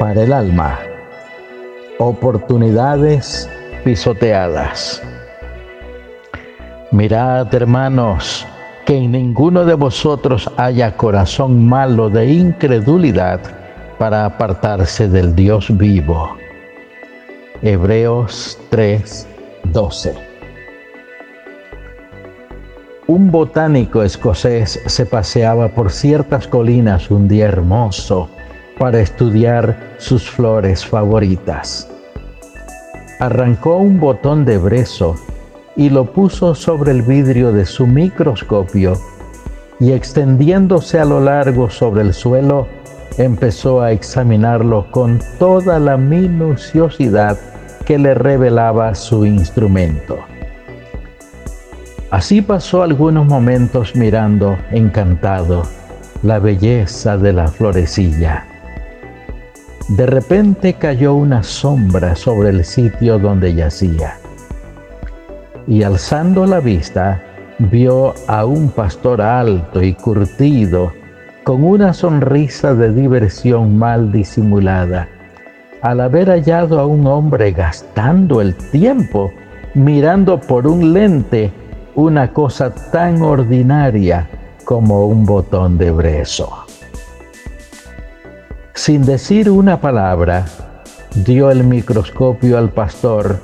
[0.00, 0.76] Para el alma.
[2.00, 3.48] Oportunidades
[3.84, 5.00] pisoteadas.
[6.90, 8.44] Mirad, hermanos,
[8.84, 13.40] que en ninguno de vosotros haya corazón malo de incredulidad
[13.98, 16.36] para apartarse del Dios vivo.
[17.62, 19.28] Hebreos 3,
[19.62, 20.14] 12.
[23.06, 28.28] Un botánico escocés se paseaba por ciertas colinas un día hermoso
[28.78, 31.90] para estudiar sus flores favoritas.
[33.20, 35.16] Arrancó un botón de brezo
[35.76, 38.94] y lo puso sobre el vidrio de su microscopio
[39.80, 42.66] y extendiéndose a lo largo sobre el suelo,
[43.18, 47.38] empezó a examinarlo con toda la minuciosidad
[47.84, 50.18] que le revelaba su instrumento.
[52.10, 55.64] Así pasó algunos momentos mirando, encantado,
[56.22, 58.53] la belleza de la florecilla.
[59.88, 64.16] De repente cayó una sombra sobre el sitio donde yacía.
[65.66, 67.20] Y alzando la vista,
[67.58, 70.90] vio a un pastor alto y curtido,
[71.44, 75.06] con una sonrisa de diversión mal disimulada,
[75.82, 79.30] al haber hallado a un hombre gastando el tiempo
[79.74, 81.52] mirando por un lente
[81.94, 84.26] una cosa tan ordinaria
[84.64, 86.63] como un botón de brezo.
[88.76, 90.46] Sin decir una palabra,
[91.24, 93.38] dio el microscopio al pastor,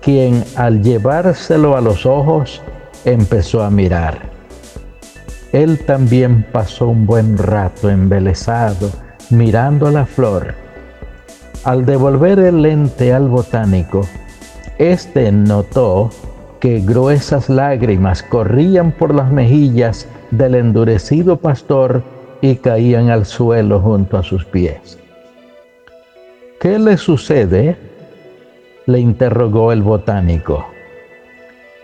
[0.00, 2.62] quien al llevárselo a los ojos
[3.04, 4.30] empezó a mirar.
[5.52, 8.90] Él también pasó un buen rato embelesado
[9.28, 10.54] mirando la flor.
[11.64, 14.08] Al devolver el lente al botánico,
[14.78, 16.08] éste notó
[16.60, 24.18] que gruesas lágrimas corrían por las mejillas del endurecido pastor y caían al suelo junto
[24.18, 24.98] a sus pies.
[26.60, 27.76] ¿Qué le sucede?
[28.86, 30.64] le interrogó el botánico.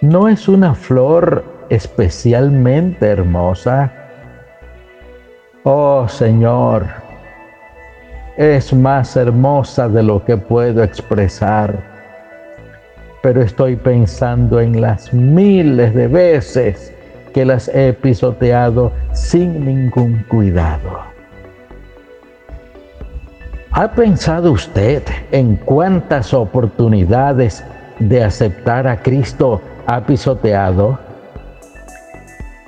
[0.00, 3.92] ¿No es una flor especialmente hermosa?
[5.64, 6.86] Oh Señor,
[8.36, 11.76] es más hermosa de lo que puedo expresar,
[13.22, 16.94] pero estoy pensando en las miles de veces
[17.32, 21.00] que las he pisoteado sin ningún cuidado.
[23.72, 27.65] ¿Ha pensado usted en cuántas oportunidades
[27.98, 30.98] de aceptar a Cristo ha pisoteado?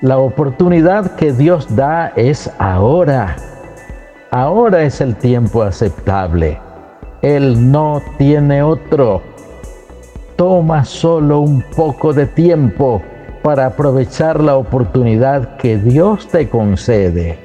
[0.01, 3.37] La oportunidad que Dios da es ahora.
[4.31, 6.59] Ahora es el tiempo aceptable.
[7.21, 9.23] Él no tiene otro.
[10.37, 13.03] Toma solo un poco de tiempo
[13.45, 17.39] para aprovechar la oportunidad que Dios te concede.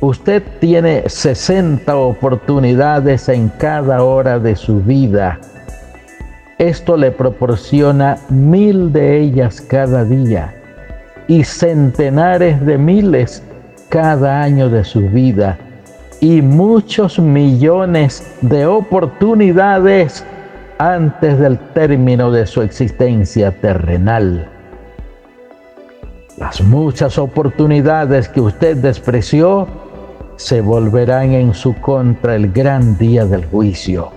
[0.00, 5.40] Usted tiene 60 oportunidades en cada hora de su vida.
[6.56, 10.54] Esto le proporciona mil de ellas cada día
[11.26, 13.42] y centenares de miles
[13.90, 15.58] cada año de su vida
[16.20, 20.24] y muchos millones de oportunidades
[20.78, 24.48] antes del término de su existencia terrenal.
[26.38, 29.66] Las muchas oportunidades que usted despreció
[30.36, 34.12] se volverán en su contra el gran día del juicio.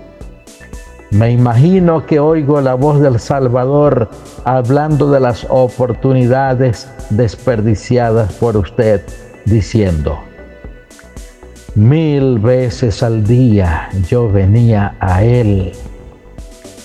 [1.09, 4.07] Me imagino que oigo la voz del Salvador
[4.43, 9.01] hablando de las oportunidades desperdiciadas por usted,
[9.45, 10.19] diciendo,
[11.73, 15.71] mil veces al día yo venía a Él.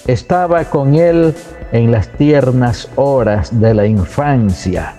[0.06, 1.34] Estaba con Él
[1.72, 4.94] en las tiernas horas de la infancia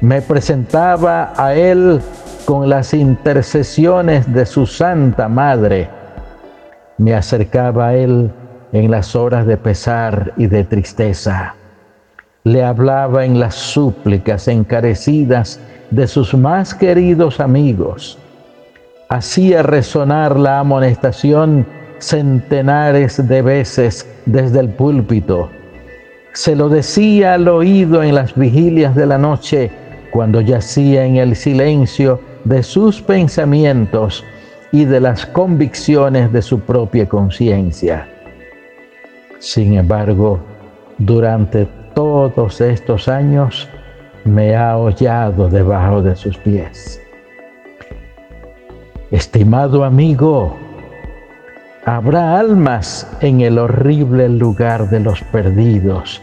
[0.00, 2.00] me presentaba a Él
[2.44, 5.88] con las intercesiones de su Santa Madre.
[6.98, 8.30] Me acercaba a Él
[8.72, 11.54] en las horas de pesar y de tristeza.
[12.44, 18.18] Le hablaba en las súplicas encarecidas de sus más queridos amigos.
[19.08, 21.66] Hacía resonar la amonestación
[21.98, 25.50] centenares de veces desde el púlpito.
[26.34, 29.72] Se lo decía al oído en las vigilias de la noche
[30.18, 34.24] cuando yacía en el silencio de sus pensamientos
[34.72, 38.08] y de las convicciones de su propia conciencia.
[39.38, 40.40] Sin embargo,
[40.98, 43.68] durante todos estos años
[44.24, 47.00] me ha hollado debajo de sus pies.
[49.12, 50.56] Estimado amigo,
[51.84, 56.20] habrá almas en el horrible lugar de los perdidos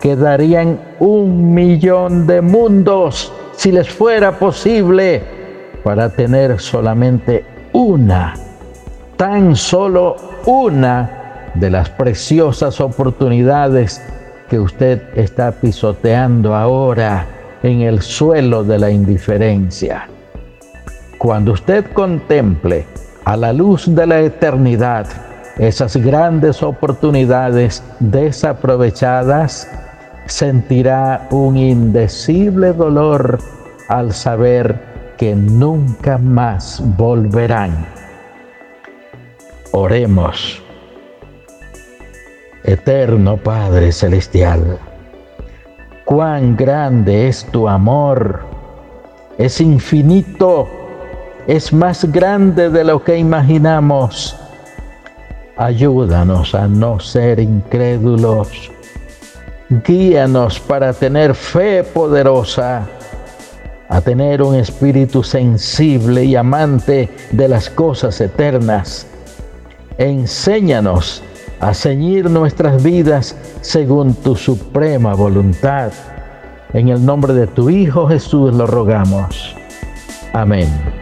[0.00, 5.22] que darían un millón de mundos si les fuera posible
[5.84, 8.34] para tener solamente una,
[9.16, 10.16] tan solo
[10.46, 14.00] una de las preciosas oportunidades
[14.48, 17.26] que usted está pisoteando ahora
[17.62, 20.08] en el suelo de la indiferencia.
[21.18, 22.86] Cuando usted contemple
[23.24, 25.06] a la luz de la eternidad
[25.58, 29.68] esas grandes oportunidades desaprovechadas,
[30.26, 33.38] sentirá un indecible dolor
[33.88, 37.86] al saber que nunca más volverán.
[39.72, 40.62] Oremos.
[42.64, 44.78] Eterno Padre Celestial,
[46.04, 48.40] cuán grande es tu amor,
[49.38, 50.68] es infinito,
[51.46, 54.36] es más grande de lo que imaginamos.
[55.56, 58.70] Ayúdanos a no ser incrédulos,
[59.70, 62.86] guíanos para tener fe poderosa,
[63.88, 69.06] a tener un espíritu sensible y amante de las cosas eternas.
[69.98, 71.22] Enséñanos
[71.60, 75.92] a ceñir nuestras vidas según tu suprema voluntad.
[76.72, 79.54] En el nombre de tu Hijo Jesús lo rogamos.
[80.32, 80.99] Amén.